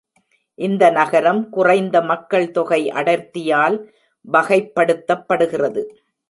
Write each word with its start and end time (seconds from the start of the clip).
இந்த 0.59 0.83
நகரம் 0.89 1.49
குறைந்த 1.49 2.01
மக்கள் 2.01 2.47
தொகை 2.51 2.81
அடர்த்தியால் 2.91 3.77
வகைப்படுத்தப்படுகிறது. 4.25 5.83